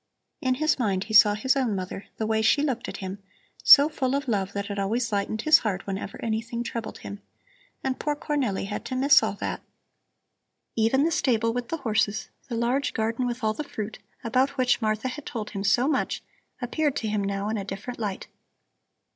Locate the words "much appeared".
15.87-16.95